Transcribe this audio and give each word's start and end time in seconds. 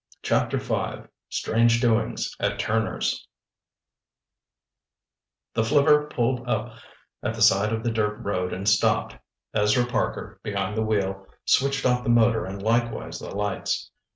Chapter 0.23 0.57
V 0.57 1.03
STRANGE 1.29 1.79
DOINGS 1.79 2.35
AT 2.39 2.57
TURNER'S 2.57 3.27
The 5.53 5.61
flivver 5.63 6.07
pulled 6.09 6.47
up 6.49 6.73
at 7.21 7.35
the 7.35 7.41
side 7.43 7.71
of 7.71 7.83
the 7.83 7.91
dirt 7.91 8.15
road 8.17 8.51
and 8.51 8.67
stopped. 8.67 9.15
Ezra 9.53 9.85
Parker, 9.85 10.39
behind 10.41 10.75
the 10.75 10.81
wheel, 10.81 11.27
switched 11.45 11.85
off 11.85 12.01
the 12.01 12.09
motor 12.09 12.45
and 12.45 12.63
likewise 12.63 13.19
the 13.19 13.29
lights. 13.29 13.91